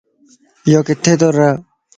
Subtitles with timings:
[0.73, 1.49] يوڪٿي تو ره؟